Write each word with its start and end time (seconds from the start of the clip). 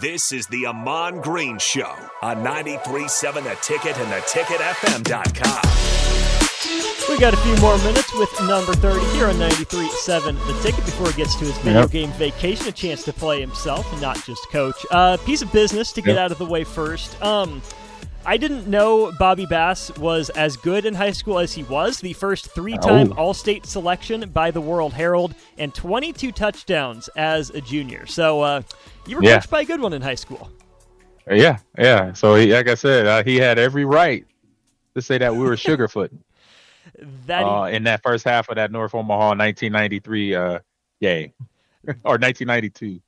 This 0.00 0.32
is 0.32 0.46
the 0.46 0.66
Ahman 0.66 1.20
Green 1.20 1.58
Show 1.58 1.94
on 2.22 2.36
93.7 2.38 3.44
The 3.44 3.56
Ticket 3.60 3.96
and 3.98 4.10
theticketfm.com. 4.22 5.62
We 7.10 7.18
got 7.18 7.34
a 7.34 7.36
few 7.38 7.54
more 7.56 7.76
minutes 7.78 8.12
with 8.14 8.30
number 8.48 8.72
30 8.72 9.00
here 9.16 9.26
on 9.26 9.34
93.7 9.34 10.34
The 10.46 10.60
Ticket 10.62 10.84
before 10.86 11.08
he 11.10 11.14
gets 11.14 11.34
to 11.36 11.44
his 11.44 11.56
video 11.58 11.80
Yep. 11.82 11.90
game 11.90 12.10
vacation, 12.12 12.68
a 12.68 12.72
chance 12.72 13.02
to 13.04 13.12
play 13.12 13.40
himself 13.40 13.90
and 13.92 14.00
not 14.00 14.24
just 14.24 14.40
coach. 14.50 14.76
Uh, 14.90 15.18
piece 15.26 15.42
of 15.42 15.52
business 15.52 15.92
to 15.92 16.00
get 16.00 16.14
Yep. 16.14 16.18
out 16.24 16.32
of 16.32 16.38
the 16.38 16.46
way 16.46 16.64
first. 16.64 17.20
Um, 17.22 17.60
I 18.24 18.36
didn't 18.36 18.68
know 18.68 19.10
Bobby 19.18 19.46
Bass 19.46 19.96
was 19.98 20.30
as 20.30 20.56
good 20.56 20.86
in 20.86 20.94
high 20.94 21.10
school 21.10 21.40
as 21.40 21.52
he 21.52 21.64
was. 21.64 22.00
The 22.00 22.12
first 22.12 22.46
three-time 22.54 23.12
Oh. 23.12 23.16
All-State 23.16 23.66
selection 23.66 24.30
by 24.30 24.52
the 24.52 24.60
World 24.60 24.92
Herald 24.92 25.34
and 25.58 25.74
22 25.74 26.30
touchdowns 26.30 27.08
as 27.16 27.50
a 27.50 27.60
junior. 27.60 28.06
So 28.06 28.40
uh, 28.42 28.62
you 29.06 29.16
were 29.16 29.24
Yeah. 29.24 29.34
coached 29.34 29.50
by 29.50 29.62
a 29.62 29.64
good 29.64 29.80
one 29.80 29.92
in 29.92 30.02
high 30.02 30.14
school. 30.14 30.50
Yeah, 31.30 31.58
yeah. 31.76 32.12
So 32.12 32.34
he, 32.36 32.52
like 32.52 32.68
I 32.68 32.74
said, 32.74 33.06
uh, 33.06 33.24
he 33.24 33.36
had 33.36 33.58
every 33.58 33.84
right 33.84 34.24
to 34.94 35.02
say 35.02 35.18
that 35.18 35.34
we 35.34 35.40
were 35.40 35.56
sugarfoot 35.56 36.10
That 37.26 37.42
uh, 37.42 37.64
in 37.64 37.84
that 37.84 38.02
first 38.02 38.24
half 38.24 38.48
of 38.48 38.54
that 38.56 38.70
North 38.70 38.94
Omaha 38.94 39.30
1993 39.36 40.34
uh, 40.34 40.58
game, 41.00 41.32
or 42.04 42.18
1992, 42.18 43.00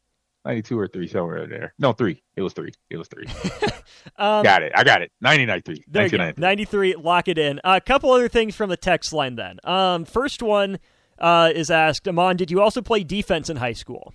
92 0.44 0.78
or 0.78 0.88
three 0.88 1.08
somewhere 1.08 1.46
there. 1.46 1.74
No, 1.78 1.92
three. 1.92 2.22
It 2.36 2.42
was 2.42 2.52
three. 2.52 2.72
It 2.90 2.98
was 2.98 3.08
three. 3.08 3.26
um, 4.18 4.42
got 4.44 4.62
it. 4.62 4.72
I 4.74 4.84
got 4.84 5.00
it. 5.00 5.10
1993. 5.20 5.84
There 5.88 6.04
you 6.04 6.10
go. 6.10 6.32
93, 6.36 6.96
lock 6.96 7.28
it 7.28 7.38
in. 7.38 7.60
A 7.64 7.80
couple 7.80 8.10
other 8.12 8.28
things 8.28 8.54
from 8.54 8.68
the 8.68 8.76
text 8.76 9.12
line 9.12 9.36
then. 9.36 9.58
Um, 9.64 10.04
first 10.04 10.42
one 10.42 10.78
uh, 11.18 11.50
is 11.54 11.70
asked, 11.70 12.06
Ahman, 12.06 12.36
did 12.36 12.50
you 12.50 12.60
also 12.60 12.82
play 12.82 13.04
defense 13.04 13.48
in 13.48 13.56
high 13.56 13.72
school? 13.72 14.12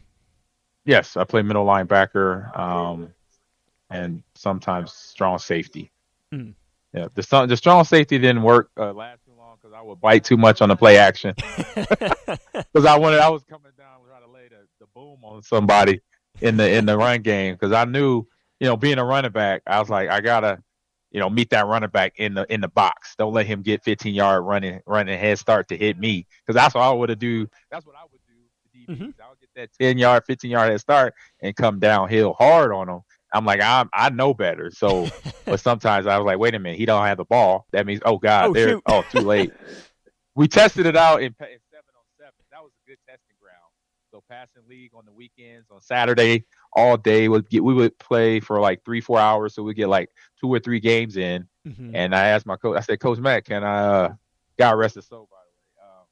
Yes, 0.85 1.17
I 1.17 1.23
play 1.23 1.41
middle 1.41 1.65
linebacker, 1.65 2.57
um, 2.57 3.13
and 3.89 4.23
sometimes 4.35 4.93
strong 4.93 5.37
safety. 5.39 5.91
Hmm. 6.31 6.51
Yeah, 6.93 7.07
the 7.13 7.21
strong, 7.21 7.47
the 7.47 7.57
strong 7.57 7.83
safety 7.83 8.17
didn't 8.17 8.41
work 8.41 8.71
uh, 8.77 8.93
last 8.93 9.23
too 9.25 9.33
long 9.37 9.57
because 9.61 9.75
I 9.75 9.81
would 9.81 9.99
bite 9.99 10.23
too 10.23 10.37
much 10.37 10.61
on 10.61 10.69
the 10.69 10.75
play 10.75 10.97
action. 10.97 11.33
Because 12.71 12.85
I 12.85 12.97
wanted, 12.97 13.19
I 13.19 13.29
was 13.29 13.43
coming 13.43 13.71
down 13.77 13.99
trying 14.07 14.21
to 14.23 14.31
lay 14.31 14.47
the, 14.47 14.67
the 14.79 14.85
boom 14.93 15.19
on 15.23 15.41
somebody 15.41 16.01
in 16.41 16.57
the 16.57 16.69
in 16.71 16.85
the 16.85 16.97
run 16.97 17.21
game 17.21 17.53
because 17.55 17.71
I 17.71 17.85
knew, 17.85 18.25
you 18.59 18.67
know, 18.67 18.77
being 18.77 18.97
a 18.97 19.05
running 19.05 19.31
back, 19.31 19.61
I 19.67 19.79
was 19.79 19.89
like, 19.89 20.09
I 20.09 20.21
gotta, 20.21 20.61
you 21.11 21.19
know, 21.19 21.29
meet 21.29 21.49
that 21.51 21.65
running 21.67 21.89
back 21.89 22.13
in 22.17 22.33
the 22.33 22.45
in 22.53 22.61
the 22.61 22.67
box. 22.67 23.15
Don't 23.17 23.33
let 23.33 23.45
him 23.47 23.61
get 23.61 23.83
15 23.83 24.13
yard 24.13 24.43
running 24.45 24.81
running 24.85 25.17
head 25.19 25.39
start 25.39 25.67
to 25.69 25.77
hit 25.77 25.97
me 25.97 26.25
because 26.45 26.55
that's 26.59 26.75
what 26.75 26.81
I 26.83 26.91
would 26.91 27.17
do. 27.19 27.47
That's 27.71 27.85
what 27.85 27.95
I 27.95 28.03
would 28.11 28.19
do. 28.27 28.33
To 28.95 29.03
DBs. 29.07 29.13
I 29.23 29.29
would 29.29 29.39
get 29.39 29.49
that 29.55 29.69
10 29.79 29.97
yard, 29.97 30.23
15 30.25 30.51
yard 30.51 30.69
head 30.71 30.79
start 30.81 31.13
and 31.41 31.55
come 31.55 31.79
downhill 31.79 32.33
hard 32.33 32.71
on 32.73 32.87
them. 32.87 33.01
I'm 33.33 33.45
like, 33.45 33.61
I 33.61 33.85
I 33.93 34.09
know 34.09 34.33
better. 34.33 34.71
So, 34.71 35.07
but 35.45 35.59
sometimes 35.59 36.07
I 36.07 36.17
was 36.17 36.25
like, 36.25 36.39
wait 36.39 36.55
a 36.55 36.59
minute, 36.59 36.79
he 36.79 36.85
don't 36.85 37.05
have 37.05 37.17
the 37.17 37.25
ball. 37.25 37.65
That 37.71 37.85
means, 37.85 38.01
oh 38.05 38.17
God, 38.17 38.49
Oh, 38.49 38.53
there. 38.53 38.69
shoot. 38.69 38.83
Oh, 38.87 39.03
too 39.11 39.19
late. 39.19 39.51
we 40.35 40.47
tested 40.47 40.85
it 40.85 40.95
out 40.95 41.17
in, 41.21 41.25
in 41.27 41.33
seven 41.71 41.93
on 41.95 42.05
seven. 42.17 42.33
That 42.51 42.63
was 42.63 42.71
a 42.85 42.89
good 42.89 42.97
testing 43.07 43.35
ground. 43.41 43.57
So 44.11 44.18
passing 44.29 44.61
league 44.69 44.91
on 44.95 45.05
the 45.05 45.11
weekends 45.11 45.67
on 45.71 45.81
Saturday 45.81 46.45
all 46.73 46.97
day 46.97 47.27
would 47.27 47.49
get 47.49 47.63
we 47.63 47.73
would 47.73 47.97
play 47.99 48.39
for 48.39 48.59
like 48.59 48.83
three 48.85 49.01
four 49.01 49.19
hours. 49.19 49.53
So 49.55 49.63
we 49.63 49.73
get 49.73 49.89
like 49.89 50.09
two 50.39 50.47
or 50.47 50.59
three 50.59 50.79
games 50.79 51.17
in. 51.17 51.47
Mhm. 51.67 51.91
And 51.93 52.15
I 52.15 52.27
asked 52.27 52.45
my 52.45 52.55
coach, 52.55 52.77
I 52.77 52.81
said, 52.81 52.99
Coach 52.99 53.19
Matt, 53.19 53.45
can 53.45 53.63
I 53.63 53.83
uh, 53.83 54.13
got 54.57 54.75
arrested 54.75 55.03
so 55.03 55.27
by 55.29 55.37
the 55.37 55.81
way? 55.81 55.89
Um, 55.89 56.05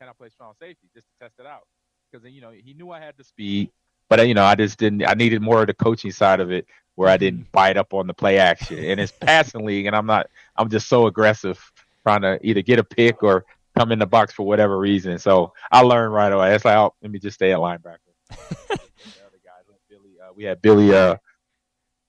can 0.00 0.08
I 0.08 0.12
play 0.12 0.28
strong 0.28 0.52
safety 0.60 0.88
just 0.94 1.06
to 1.06 1.24
test 1.24 1.34
it 1.40 1.46
out? 1.46 1.66
Because 2.12 2.30
you 2.30 2.40
know 2.40 2.50
he 2.50 2.74
knew 2.74 2.90
I 2.90 3.00
had 3.00 3.14
the 3.16 3.24
speed, 3.24 3.70
but 4.08 4.26
you 4.28 4.34
know 4.34 4.44
I 4.44 4.54
just 4.54 4.78
didn't. 4.78 5.06
I 5.06 5.14
needed 5.14 5.42
more 5.42 5.62
of 5.62 5.66
the 5.66 5.74
coaching 5.74 6.12
side 6.12 6.40
of 6.40 6.52
it 6.52 6.66
where 6.94 7.08
I 7.08 7.16
didn't 7.16 7.50
bite 7.52 7.76
up 7.76 7.92
on 7.92 8.06
the 8.06 8.14
play 8.14 8.38
action. 8.38 8.78
And 8.78 9.00
it's 9.00 9.12
passing 9.12 9.64
league, 9.64 9.86
and 9.86 9.96
I'm 9.96 10.06
not. 10.06 10.28
I'm 10.56 10.68
just 10.70 10.88
so 10.88 11.06
aggressive 11.06 11.60
trying 12.02 12.22
to 12.22 12.38
either 12.46 12.62
get 12.62 12.78
a 12.78 12.84
pick 12.84 13.22
or 13.22 13.44
come 13.76 13.92
in 13.92 13.98
the 13.98 14.06
box 14.06 14.32
for 14.32 14.46
whatever 14.46 14.78
reason. 14.78 15.18
So 15.18 15.52
I 15.70 15.82
learned 15.82 16.12
right 16.12 16.32
away. 16.32 16.54
It's 16.54 16.64
like, 16.64 16.76
oh, 16.76 16.94
let 17.02 17.10
me 17.10 17.18
just 17.18 17.34
stay 17.34 17.52
at 17.52 17.58
linebacker. 17.58 17.98
the 18.30 18.36
other 18.74 19.40
guys, 19.44 19.64
like 19.68 19.80
Billy, 19.88 20.16
uh, 20.22 20.32
we 20.34 20.44
had 20.44 20.60
Billy, 20.62 20.94
uh, 20.94 21.16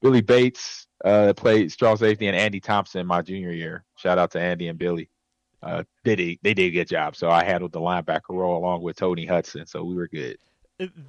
Billy 0.02 0.22
Bates, 0.22 0.88
uh, 1.06 1.34
played 1.36 1.72
strong 1.72 1.98
safety, 1.98 2.28
and 2.28 2.36
Andy 2.36 2.60
Thompson 2.60 3.06
my 3.06 3.22
junior 3.22 3.52
year. 3.52 3.84
Shout 3.98 4.18
out 4.18 4.32
to 4.32 4.40
Andy 4.40 4.68
and 4.68 4.80
Billy. 4.80 5.10
Uh, 5.62 5.84
they 6.04 6.16
did 6.16 6.38
they 6.44 6.54
did 6.54 6.66
a 6.68 6.72
good 6.72 6.88
job. 6.88 7.16
So 7.16 7.30
I 7.30 7.44
handled 7.44 7.72
the 7.72 7.80
linebacker 7.80 8.30
role 8.30 8.58
along 8.58 8.84
with 8.84 8.96
Tony 8.96 9.26
Hudson. 9.26 9.66
So 9.66 9.84
we 9.84 9.96
were 9.96 10.08
good. 10.08 10.38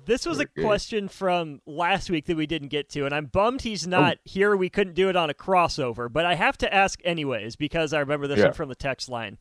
This 0.07 0.25
was 0.25 0.39
a 0.39 0.47
good. 0.47 0.65
question 0.65 1.09
from 1.09 1.61
last 1.67 2.09
week 2.09 2.25
that 2.27 2.37
we 2.39 2.47
didn't 2.47 2.69
get 2.69 2.89
to, 2.91 3.05
and 3.05 3.15
I'm 3.15 3.27
bummed 3.27 3.61
he's 3.61 3.87
Oh. 3.87 3.91
not 3.91 4.17
here. 4.25 4.57
We 4.57 4.71
couldn't 4.71 4.95
do 4.95 5.11
it 5.11 5.17
on 5.17 5.29
a 5.29 5.35
crossover, 5.35 6.11
but 6.11 6.25
I 6.25 6.35
have 6.37 6.57
to 6.59 6.75
ask 6.75 6.99
anyways 7.05 7.57
because 7.57 7.93
I 7.93 8.01
remember 8.01 8.27
this 8.27 8.39
Yeah. 8.39 8.47
one 8.47 8.55
from 8.55 8.71
the 8.71 8.75
text 8.75 9.11
line. 9.11 9.37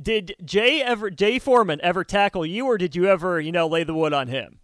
Did 0.00 0.34
Jay 0.44 0.82
ever, 0.82 1.10
Jay 1.10 1.38
Foreman, 1.38 1.80
ever 1.82 2.04
tackle 2.04 2.46
you, 2.46 2.66
or 2.66 2.78
did 2.78 2.96
you 2.96 3.06
ever, 3.06 3.40
you 3.40 3.52
know, 3.52 3.66
lay 3.66 3.84
the 3.84 3.94
wood 3.94 4.12
on 4.12 4.28
him? 4.28 4.60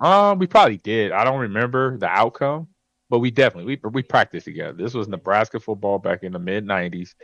Um, 0.00 0.38
we 0.38 0.46
probably 0.46 0.78
did. 0.78 1.12
I 1.12 1.24
don't 1.24 1.40
remember 1.40 1.96
the 1.98 2.08
outcome, 2.08 2.68
but 3.10 3.20
we 3.20 3.30
definitely 3.30 3.78
we 3.82 3.90
we 3.90 4.02
practiced 4.02 4.46
together. 4.46 4.72
This 4.72 4.94
was 4.94 5.08
Nebraska 5.08 5.60
football 5.60 5.98
back 5.98 6.22
in 6.22 6.32
the 6.32 6.38
mid 6.38 6.64
'90s. 6.66 7.14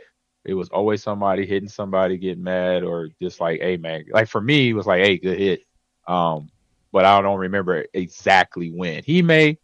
It 0.45 0.53
was 0.53 0.69
always 0.69 1.03
somebody 1.03 1.45
hitting 1.45 1.69
somebody, 1.69 2.17
getting 2.17 2.43
mad, 2.43 2.83
or 2.83 3.09
just 3.21 3.39
like, 3.39 3.61
"Hey 3.61 3.77
man," 3.77 4.05
like 4.11 4.27
for 4.27 4.41
me, 4.41 4.69
it 4.69 4.73
was 4.73 4.87
like, 4.87 5.03
"Hey, 5.03 5.17
good 5.17 5.37
hit." 5.37 5.61
Um, 6.07 6.49
but 6.91 7.05
I 7.05 7.21
don't 7.21 7.39
remember 7.39 7.85
exactly 7.93 8.69
when 8.69 9.03
he 9.03 9.21
may. 9.21 9.57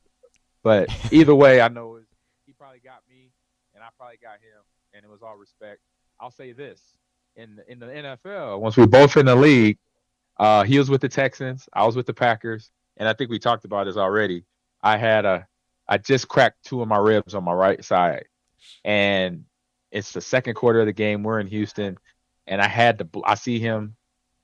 But 0.64 0.90
either 1.12 1.36
way, 1.36 1.62
I 1.62 1.70
know 1.70 2.00
he 2.46 2.54
probably 2.54 2.80
got 2.80 3.02
me, 3.10 3.32
and 3.74 3.84
I 3.84 3.88
probably 3.98 4.18
got 4.22 4.36
him, 4.36 4.64
and 4.94 5.04
it 5.04 5.10
was 5.10 5.22
all 5.22 5.38
respect. 5.38 5.80
I'll 6.20 6.32
say 6.32 6.52
this: 6.52 6.82
in 7.38 7.62
in 7.68 7.80
the 7.80 7.86
NFL, 7.86 8.60
once 8.60 8.76
we 8.76 8.84
are 8.84 8.88
both 8.88 9.16
in 9.16 9.28
the 9.28 9.36
league, 9.36 9.78
uh, 10.38 10.64
he 10.64 10.78
was 10.78 10.90
with 10.90 11.02
the 11.02 11.10
Texans, 11.10 11.70
I 11.72 11.86
was 11.86 11.96
with 11.96 12.08
the 12.08 12.14
Packers, 12.14 12.72
and 12.98 13.08
I 13.08 13.14
think 13.14 13.30
we 13.30 13.40
talked 13.40 13.64
about 13.64 13.86
this 13.86 13.98
already. 13.98 14.44
I 14.82 14.98
had 14.98 15.26
a, 15.26 15.48
I 15.88 15.98
just 15.98 16.28
cracked 16.28 16.66
two 16.66 16.82
of 16.82 16.88
my 16.88 16.98
ribs 16.98 17.36
on 17.36 17.44
my 17.44 17.54
right 17.54 17.84
side, 17.84 18.26
and 18.84 19.46
it's 19.92 20.12
the 20.12 20.22
second 20.22 20.56
quarter 20.56 20.80
of 20.80 20.88
the 20.88 20.94
game. 20.94 21.24
We're 21.24 21.40
in 21.40 21.48
Houston, 21.48 21.98
and 22.48 22.62
I 22.62 22.68
had 22.68 23.00
to. 23.00 23.08
I 23.24 23.36
see 23.36 23.60
him 23.60 23.96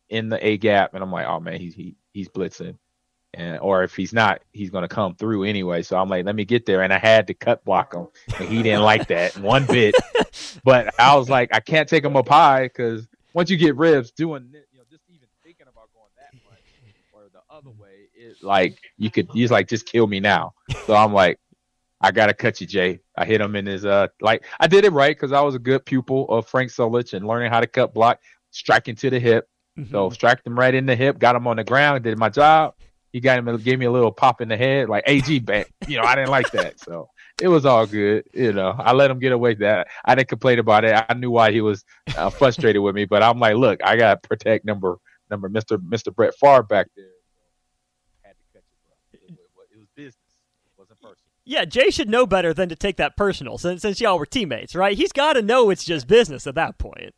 in 0.09 0.29
the 0.29 0.45
A 0.45 0.57
gap, 0.57 0.93
and 0.93 1.03
I'm 1.03 1.11
like, 1.11 1.27
oh 1.27 1.39
man, 1.39 1.59
he's 1.59 1.75
he, 1.75 1.95
he's 2.13 2.29
blitzing, 2.29 2.77
and 3.33 3.59
or 3.59 3.83
if 3.83 3.95
he's 3.95 4.13
not, 4.13 4.41
he's 4.51 4.69
gonna 4.69 4.87
come 4.87 5.15
through 5.15 5.43
anyway. 5.43 5.81
So 5.81 5.97
I'm 5.97 6.09
like, 6.09 6.25
let 6.25 6.35
me 6.35 6.45
get 6.45 6.65
there, 6.65 6.81
and 6.81 6.93
I 6.93 6.99
had 6.99 7.27
to 7.27 7.33
cut 7.33 7.63
block 7.65 7.93
him, 7.93 8.07
and 8.39 8.47
he 8.47 8.63
didn't 8.63 8.83
like 8.83 9.07
that 9.07 9.35
one 9.41 9.65
bit. 9.65 9.95
But 10.63 10.93
I 10.99 11.15
was 11.15 11.29
like, 11.29 11.49
I 11.53 11.59
can't 11.59 11.87
take 11.89 12.03
him 12.03 12.15
up 12.15 12.27
high 12.29 12.63
because 12.63 13.07
once 13.33 13.49
you 13.49 13.57
get 13.57 13.75
ribs, 13.75 14.11
doing 14.11 14.49
it, 14.53 14.67
you 14.71 14.77
know, 14.79 14.85
just 14.89 15.03
even 15.09 15.27
thinking 15.43 15.67
about 15.67 15.89
going 15.93 16.09
that 16.17 16.33
way 16.49 16.57
or 17.11 17.29
the 17.33 17.41
other 17.53 17.71
way, 17.71 18.07
it 18.13 18.37
like 18.41 18.77
you 18.97 19.09
could. 19.09 19.29
He's 19.33 19.51
like, 19.51 19.67
just 19.67 19.85
kill 19.85 20.07
me 20.07 20.19
now. 20.19 20.53
So 20.85 20.95
I'm 20.95 21.13
like. 21.13 21.39
I 22.05 22.11
gotta 22.11 22.33
cut 22.33 22.59
you, 22.59 22.67
Jay. 22.67 22.99
I 23.17 23.23
hit 23.23 23.39
him 23.39 23.55
in 23.55 23.65
his 23.65 23.85
uh 23.85 24.07
like 24.19 24.43
I 24.59 24.67
did 24.67 24.83
it 24.83 24.91
right 24.91 25.15
because 25.15 25.31
I 25.31 25.39
was 25.39 25.55
a 25.55 25.59
good 25.59 25.85
pupil 25.85 26.27
of 26.27 26.45
Frank 26.45 26.69
Solich 26.69 27.13
and 27.13 27.25
learning 27.25 27.49
how 27.49 27.61
to 27.61 27.67
cut 27.67 27.93
block, 27.93 28.19
striking 28.51 28.93
to 28.97 29.09
the 29.09 29.21
hip. 29.21 29.47
So 29.89 30.09
Mhm. 30.09 30.13
struck 30.13 30.45
him 30.45 30.59
right 30.59 30.73
in 30.73 30.85
the 30.85 30.97
hip, 30.97 31.17
got 31.17 31.33
him 31.33 31.47
on 31.47 31.55
the 31.55 31.63
ground, 31.63 32.03
did 32.03 32.17
my 32.17 32.27
job. 32.27 32.73
He 33.13 33.19
got 33.19 33.37
him, 33.37 33.57
gave 33.57 33.77
me 33.79 33.85
a 33.85 33.91
little 33.91 34.11
pop 34.11 34.41
in 34.41 34.49
the 34.49 34.57
head, 34.57 34.89
like 34.89 35.03
AG 35.07 35.39
back. 35.39 35.71
You 35.87 35.97
know, 35.97 36.03
I 36.03 36.15
didn't 36.15 36.31
like 36.31 36.49
that, 36.51 36.79
so 36.79 37.09
it 37.39 37.47
was 37.47 37.63
all 37.63 37.85
good. 37.85 38.25
You 38.33 38.51
know, 38.53 38.75
I 38.77 38.91
let 38.93 39.11
him 39.11 39.19
get 39.19 39.31
away 39.31 39.51
with 39.51 39.59
that. 39.59 39.87
I 40.03 40.15
didn't 40.15 40.29
complain 40.29 40.57
about 40.57 40.83
it. 40.83 40.95
I 41.07 41.13
knew 41.13 41.29
why 41.29 41.51
he 41.51 41.61
was 41.61 41.85
uh, 42.17 42.31
frustrated 42.31 42.81
with 42.81 42.95
me, 42.95 43.05
but 43.05 43.21
I'm 43.21 43.39
like, 43.39 43.55
look, 43.55 43.79
I 43.83 43.95
gotta 43.97 44.19
protect 44.19 44.65
number 44.65 44.97
number 45.29 45.47
Mister 45.47 45.77
Mister 45.77 46.09
Brett 46.11 46.33
Favre 46.35 46.63
back 46.63 46.87
there. 46.97 47.05
Had 48.23 48.33
to 48.33 48.45
bro. 48.53 48.95
It, 49.13 49.29
was- 49.29 49.67
it 49.71 49.77
was 49.77 49.87
business, 49.95 50.15
it 50.65 50.71
wasn't 50.75 50.99
personal. 50.99 51.17
Yeah, 51.45 51.65
Jay 51.65 51.91
should 51.91 52.09
know 52.09 52.25
better 52.25 52.51
than 52.51 52.69
to 52.69 52.75
take 52.75 52.97
that 52.97 53.15
personal 53.15 53.59
since 53.59 53.83
since 53.83 54.01
y'all 54.01 54.17
were 54.17 54.25
teammates, 54.25 54.73
right? 54.75 54.97
He's 54.97 55.11
got 55.11 55.33
to 55.33 55.43
know 55.43 55.69
it's 55.69 55.83
just 55.85 56.07
business 56.07 56.47
at 56.47 56.55
that 56.55 56.79
point. 56.79 57.13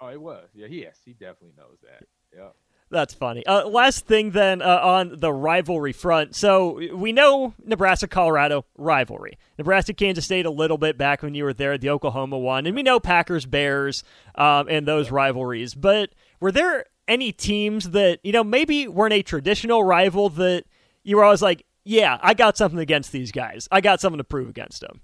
Oh, 0.00 0.08
it 0.08 0.20
was. 0.20 0.48
Yeah, 0.54 0.68
he 0.68 0.82
yes, 0.82 1.00
he 1.04 1.14
definitely 1.14 1.54
knows 1.56 1.78
that. 1.82 2.06
Yeah. 2.32 2.48
That's 2.92 3.14
funny. 3.14 3.44
Uh, 3.46 3.66
last 3.66 4.04
thing 4.04 4.32
then 4.32 4.60
uh, 4.60 4.78
on 4.82 5.18
the 5.18 5.32
rivalry 5.32 5.94
front. 5.94 6.36
So 6.36 6.78
we 6.94 7.10
know 7.10 7.54
Nebraska 7.64 8.06
Colorado 8.06 8.66
rivalry. 8.76 9.38
Nebraska 9.56 9.94
Kansas 9.94 10.26
State 10.26 10.44
a 10.44 10.50
little 10.50 10.76
bit 10.76 10.98
back 10.98 11.22
when 11.22 11.34
you 11.34 11.44
were 11.44 11.54
there, 11.54 11.78
the 11.78 11.88
Oklahoma 11.88 12.38
one, 12.38 12.66
and 12.66 12.76
we 12.76 12.82
know 12.82 13.00
Packers 13.00 13.46
Bears 13.46 14.04
um, 14.34 14.68
and 14.68 14.86
those 14.86 15.10
rivalries. 15.10 15.74
But 15.74 16.10
were 16.38 16.52
there 16.52 16.84
any 17.08 17.32
teams 17.32 17.90
that 17.90 18.20
you 18.22 18.30
know 18.30 18.44
maybe 18.44 18.86
weren't 18.86 19.14
a 19.14 19.22
traditional 19.22 19.82
rival 19.82 20.28
that 20.28 20.64
you 21.02 21.16
were 21.16 21.24
always 21.24 21.42
like, 21.42 21.64
yeah, 21.84 22.18
I 22.20 22.34
got 22.34 22.58
something 22.58 22.78
against 22.78 23.10
these 23.10 23.32
guys. 23.32 23.68
I 23.72 23.80
got 23.80 24.02
something 24.02 24.18
to 24.18 24.24
prove 24.24 24.50
against 24.50 24.82
them. 24.82 25.00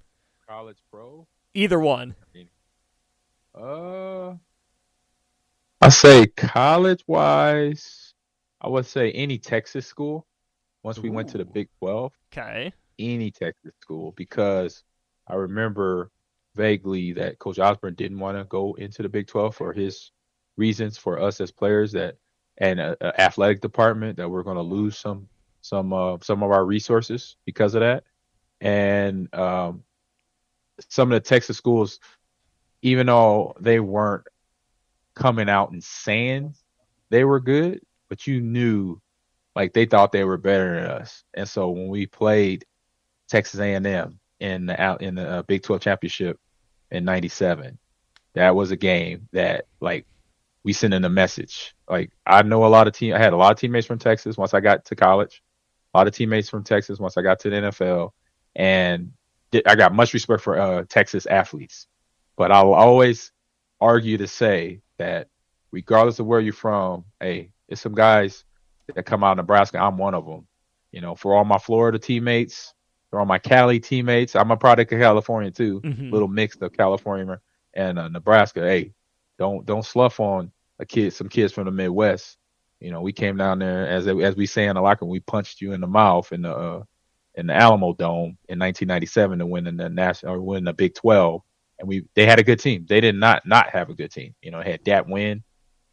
College 0.46 0.78
pro. 0.90 1.26
Either 1.54 1.80
one. 1.80 2.16
Uh, 3.54 4.34
I 5.88 5.90
say 5.90 6.26
college 6.26 7.02
wise, 7.06 8.12
I 8.60 8.68
would 8.68 8.84
say 8.84 9.10
any 9.12 9.38
Texas 9.38 9.86
school. 9.86 10.26
Once 10.82 10.98
we 10.98 11.08
went 11.08 11.30
to 11.30 11.38
the 11.38 11.46
Big 11.46 11.70
Twelve, 11.78 12.12
Okay. 12.30 12.74
any 12.98 13.30
Texas 13.30 13.72
school 13.80 14.12
because 14.12 14.84
I 15.28 15.36
remember 15.36 16.10
vaguely 16.54 17.14
that 17.14 17.38
Coach 17.38 17.58
Osborne 17.58 17.94
didn't 17.94 18.18
want 18.18 18.36
to 18.36 18.44
go 18.44 18.74
into 18.74 19.02
the 19.02 19.08
Big 19.08 19.28
12 19.28 19.56
for 19.56 19.72
his 19.72 20.12
reasons 20.58 20.98
for 20.98 21.18
us 21.18 21.40
as 21.40 21.50
players 21.50 21.92
that 21.92 22.16
and 22.58 22.80
a, 22.80 22.94
a 23.00 23.18
athletic 23.18 23.62
department 23.62 24.18
that 24.18 24.28
we're 24.28 24.42
going 24.42 24.58
to 24.58 24.62
lose 24.62 24.98
some 24.98 25.26
some 25.62 25.94
uh, 25.94 26.18
some 26.20 26.42
of 26.42 26.50
our 26.50 26.66
resources 26.66 27.36
because 27.46 27.74
of 27.74 27.80
that. 27.80 28.04
And 28.60 29.34
um, 29.34 29.84
some 30.90 31.10
of 31.10 31.16
the 31.16 31.26
Texas 31.26 31.56
schools, 31.56 31.98
even 32.82 33.06
though 33.06 33.54
they 33.58 33.80
weren't 33.80 34.26
coming 35.18 35.48
out 35.48 35.72
and 35.72 35.82
saying 35.82 36.54
they 37.10 37.24
were 37.24 37.40
good, 37.40 37.80
but 38.08 38.26
you 38.26 38.40
knew 38.40 39.00
like 39.54 39.72
they 39.72 39.86
thought 39.86 40.12
they 40.12 40.24
were 40.24 40.36
better 40.36 40.80
than 40.80 40.90
us. 40.90 41.24
And 41.34 41.48
so 41.48 41.70
when 41.70 41.88
we 41.88 42.06
played 42.06 42.64
Texas 43.28 43.60
A&M 43.60 44.18
in 44.40 44.66
the 44.66 44.80
out 44.80 45.02
in 45.02 45.16
the 45.16 45.28
uh, 45.28 45.42
Big 45.42 45.62
12 45.62 45.82
championship 45.82 46.38
in 46.90 47.04
97, 47.04 47.78
that 48.34 48.54
was 48.54 48.70
a 48.70 48.76
game 48.76 49.28
that 49.32 49.66
like 49.80 50.06
we 50.62 50.72
sent 50.72 50.94
in 50.94 51.04
a 51.04 51.10
message. 51.10 51.74
Like 51.88 52.12
I 52.24 52.42
know 52.42 52.64
a 52.64 52.68
lot 52.68 52.86
of 52.86 52.94
team 52.94 53.14
I 53.14 53.18
had 53.18 53.32
a 53.32 53.36
lot 53.36 53.52
of 53.52 53.58
teammates 53.58 53.86
from 53.86 53.98
Texas 53.98 54.36
once 54.36 54.54
I 54.54 54.60
got 54.60 54.84
to 54.86 54.96
college. 54.96 55.42
A 55.94 55.98
lot 55.98 56.06
of 56.06 56.14
teammates 56.14 56.48
from 56.48 56.62
Texas 56.62 56.98
once 56.98 57.16
I 57.16 57.22
got 57.22 57.40
to 57.40 57.50
the 57.50 57.56
NFL 57.56 58.12
and 58.54 59.12
I 59.66 59.74
got 59.74 59.94
much 59.94 60.14
respect 60.14 60.42
for 60.42 60.58
uh, 60.58 60.84
Texas 60.88 61.26
athletes. 61.26 61.86
But 62.36 62.52
I'll 62.52 62.74
always 62.74 63.32
argue 63.80 64.18
to 64.18 64.28
say 64.28 64.82
that 64.98 65.28
regardless 65.72 66.18
of 66.18 66.26
where 66.26 66.40
you're 66.40 66.52
from, 66.52 67.04
hey, 67.20 67.50
it's 67.68 67.80
some 67.80 67.94
guys 67.94 68.44
that 68.94 69.04
come 69.04 69.22
out 69.24 69.32
of 69.32 69.36
Nebraska. 69.38 69.78
I'm 69.78 69.98
one 69.98 70.14
of 70.14 70.26
them. 70.26 70.46
You 70.92 71.00
know, 71.00 71.14
for 71.14 71.34
all 71.34 71.44
my 71.44 71.58
Florida 71.58 71.98
teammates, 71.98 72.72
for 73.10 73.20
all 73.20 73.26
my 73.26 73.38
Cali 73.38 73.80
teammates, 73.80 74.34
I'm 74.34 74.50
a 74.50 74.56
product 74.56 74.92
of 74.92 75.00
California 75.00 75.50
too. 75.50 75.80
Mm-hmm. 75.80 76.10
Little 76.10 76.28
mix 76.28 76.56
of 76.56 76.72
California 76.72 77.40
and 77.74 77.98
uh, 77.98 78.08
Nebraska. 78.08 78.60
Hey, 78.60 78.92
don't 79.38 79.66
don't 79.66 79.84
slough 79.84 80.18
on 80.20 80.50
a 80.78 80.86
kid, 80.86 81.12
some 81.12 81.28
kids 81.28 81.52
from 81.52 81.66
the 81.66 81.70
Midwest. 81.70 82.38
You 82.80 82.90
know, 82.90 83.00
we 83.00 83.12
came 83.12 83.36
down 83.36 83.58
there 83.58 83.88
as 83.88 84.06
as 84.06 84.36
we 84.36 84.46
say 84.46 84.66
in 84.66 84.76
the 84.76 84.80
locker, 84.80 85.04
room, 85.04 85.10
we 85.10 85.20
punched 85.20 85.60
you 85.60 85.72
in 85.72 85.80
the 85.80 85.86
mouth 85.86 86.32
in 86.32 86.42
the 86.42 86.54
uh, 86.54 86.82
in 87.34 87.46
the 87.46 87.54
Alamo 87.54 87.92
Dome 87.92 88.36
in 88.48 88.58
1997 88.58 89.38
to 89.38 89.46
win 89.46 89.66
in 89.66 89.76
the 89.76 89.88
national 89.88 90.34
or 90.34 90.40
win 90.40 90.64
the 90.64 90.72
Big 90.72 90.94
12, 90.94 91.40
and 91.78 91.88
we 91.88 92.04
they 92.14 92.26
had 92.26 92.38
a 92.38 92.44
good 92.44 92.60
team. 92.60 92.86
They 92.88 93.00
did 93.00 93.14
not 93.14 93.46
not 93.46 93.70
have 93.70 93.90
a 93.90 93.94
good 93.94 94.10
team. 94.10 94.34
You 94.42 94.50
know, 94.50 94.60
had 94.60 94.84
Dat 94.84 95.08
win. 95.08 95.42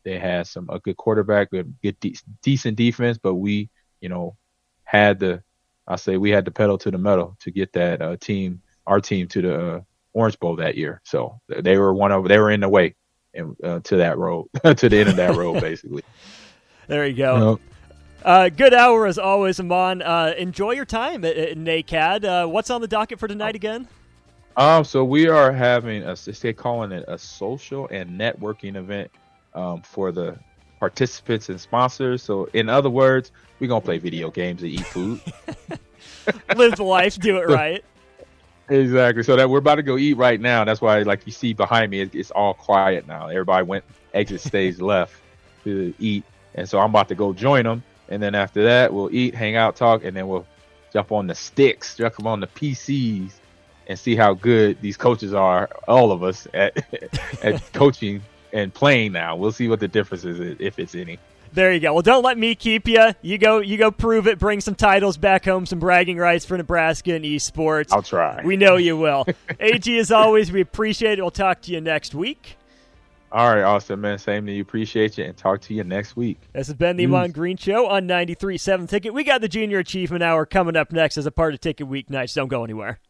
they 0.03 0.19
had 0.19 0.47
some 0.47 0.69
a 0.69 0.79
good 0.79 0.97
quarterback, 0.97 1.51
good 1.51 1.73
good 1.81 1.99
de- 1.99 2.17
decent 2.41 2.77
defense, 2.77 3.17
but 3.17 3.35
we 3.35 3.69
you 4.01 4.09
know 4.09 4.35
had 4.83 5.19
the 5.19 5.43
I 5.87 5.95
say 5.97 6.17
we 6.17 6.31
had 6.31 6.45
the 6.45 6.51
pedal 6.51 6.77
to 6.79 6.91
the 6.91 6.97
metal 6.97 7.37
to 7.41 7.51
get 7.51 7.73
that 7.73 8.01
uh, 8.01 8.17
team 8.17 8.61
our 8.87 8.99
team 8.99 9.27
to 9.29 9.41
the 9.41 9.75
uh, 9.75 9.81
Orange 10.13 10.39
Bowl 10.39 10.55
that 10.57 10.75
year. 10.75 11.01
So 11.03 11.39
they 11.47 11.77
were 11.77 11.93
one 11.93 12.11
of 12.11 12.27
they 12.27 12.39
were 12.39 12.51
in 12.51 12.61
the 12.61 12.69
way 12.69 12.95
and 13.33 13.55
uh, 13.63 13.79
to 13.81 13.97
that 13.97 14.17
road 14.17 14.47
to 14.63 14.89
the 14.89 14.97
end 14.97 15.09
of 15.09 15.15
that 15.17 15.35
road 15.35 15.61
basically. 15.61 16.03
There 16.87 17.05
you 17.05 17.15
go. 17.15 17.33
You 17.33 17.39
know, 17.39 17.59
uh, 18.23 18.49
good 18.49 18.73
hour 18.73 19.05
as 19.05 19.19
always, 19.19 19.59
Ahman. 19.59 20.01
Uh, 20.01 20.33
enjoy 20.37 20.71
your 20.71 20.85
time 20.85 21.23
at, 21.25 21.37
at 21.37 21.57
NACAD. 21.57 22.25
Uh, 22.25 22.47
what's 22.47 22.71
on 22.71 22.81
the 22.81 22.87
docket 22.87 23.19
for 23.19 23.27
tonight 23.27 23.55
again? 23.55 23.87
Um, 24.57 24.83
so 24.83 25.03
we 25.03 25.27
are 25.27 25.51
having 25.51 26.03
a 26.03 26.15
they 26.15 26.53
calling 26.53 26.91
it 26.91 27.05
a 27.07 27.17
social 27.17 27.87
and 27.89 28.19
networking 28.19 28.75
event 28.75 29.11
um, 29.53 29.81
for 29.81 30.11
the 30.11 30.37
participants 30.79 31.49
and 31.49 31.59
sponsors. 31.59 32.23
So 32.23 32.45
in 32.53 32.69
other 32.69 32.89
words, 32.89 33.31
we're 33.59 33.67
gonna 33.67 33.81
play 33.81 33.97
video 33.97 34.31
games 34.31 34.63
and 34.63 34.71
eat 34.71 34.85
food. 34.85 35.21
Live 36.55 36.75
the 36.75 36.83
life, 36.83 37.17
do 37.19 37.37
it 37.37 37.47
right. 37.47 37.83
Exactly. 38.67 39.21
So 39.21 39.35
that 39.35 39.47
we're 39.47 39.59
about 39.59 39.75
to 39.75 39.83
go 39.83 39.95
eat 39.95 40.17
right 40.17 40.41
now. 40.41 40.63
That's 40.63 40.81
why, 40.81 41.03
like 41.03 41.27
you 41.27 41.31
see 41.31 41.53
behind 41.53 41.91
me, 41.91 42.01
it's 42.01 42.31
all 42.31 42.55
quiet 42.55 43.05
now. 43.05 43.27
Everybody 43.27 43.63
went 43.63 43.83
exit 44.15 44.41
stage 44.41 44.79
left 44.81 45.13
to 45.65 45.93
eat, 45.99 46.23
and 46.55 46.67
so 46.67 46.79
I'm 46.79 46.89
about 46.89 47.07
to 47.09 47.15
go 47.15 47.31
join 47.31 47.63
them 47.63 47.83
and 48.09 48.21
then 48.21 48.35
after 48.35 48.63
that 48.63 48.93
we'll 48.93 49.13
eat, 49.13 49.33
hang 49.33 49.55
out, 49.55 49.75
talk, 49.75 50.03
and 50.03 50.15
then 50.15 50.27
we'll 50.27 50.45
jump 50.93 51.11
on 51.11 51.27
the 51.27 51.35
sticks, 51.35 51.95
jump 51.95 52.25
on 52.25 52.39
the 52.39 52.47
PCs, 52.47 53.31
and 53.87 53.97
see 53.97 54.15
how 54.15 54.33
good 54.33 54.81
these 54.81 54.97
coaches 54.97 55.33
are, 55.33 55.69
all 55.87 56.11
of 56.11 56.23
us 56.23 56.47
at 56.53 56.85
at 57.43 57.61
coaching 57.73 58.21
and 58.53 58.73
playing. 58.73 59.11
Now 59.13 59.35
we'll 59.35 59.51
see 59.51 59.67
what 59.67 59.79
the 59.79 59.87
difference 59.87 60.25
is 60.25 60.57
if 60.59 60.79
it's 60.79 60.95
any. 60.95 61.19
There 61.53 61.71
you 61.71 61.79
go. 61.79 61.93
Well, 61.93 62.01
don't 62.01 62.23
let 62.23 62.37
me 62.37 62.53
keep 62.53 62.85
you. 62.85 63.13
You 63.21 63.37
go. 63.37 63.59
You 63.59 63.77
go. 63.77 63.89
Prove 63.89 64.27
it. 64.27 64.39
Bring 64.39 64.59
some 64.59 64.75
titles 64.75 65.15
back 65.15 65.45
home. 65.45 65.65
Some 65.65 65.79
bragging 65.79 66.17
rights 66.17 66.43
for 66.43 66.57
Nebraska 66.57 67.13
and 67.13 67.23
esports. 67.23 67.93
I'll 67.93 68.01
try. 68.01 68.41
We 68.43 68.57
know 68.57 68.75
you 68.75 68.97
will. 68.97 69.25
Ag, 69.61 69.87
as 69.87 70.11
always, 70.11 70.51
we 70.51 70.59
appreciate 70.59 71.17
it. 71.17 71.21
We'll 71.21 71.31
talk 71.31 71.61
to 71.61 71.71
you 71.71 71.79
next 71.79 72.13
week. 72.13 72.57
All 73.31 73.53
right, 73.53 73.63
awesome, 73.63 74.01
man. 74.01 74.17
Same 74.17 74.45
to 74.45 74.51
you. 74.51 74.61
Appreciate 74.61 75.17
you, 75.17 75.23
and 75.23 75.35
talk 75.35 75.61
to 75.61 75.73
you 75.73 75.83
next 75.83 76.15
week. 76.15 76.39
This 76.53 76.67
has 76.67 76.75
been 76.75 76.95
the 76.97 77.05
mm. 77.05 77.13
Ahman 77.13 77.31
Green 77.31 77.57
Show 77.57 77.87
on 77.87 78.07
93.7 78.07 78.87
Ticket. 78.87 79.13
We 79.13 79.23
got 79.23 79.41
the 79.41 79.49
Junior 79.49 79.79
Achievement 79.79 80.23
Hour 80.23 80.45
coming 80.45 80.75
up 80.75 80.91
next 80.91 81.17
as 81.17 81.25
a 81.25 81.31
part 81.31 81.53
of 81.53 81.61
Ticket 81.61 81.87
Week 81.87 82.09
Nights. 82.09 82.33
Don't 82.33 82.47
go 82.47 82.63
anywhere. 82.63 82.99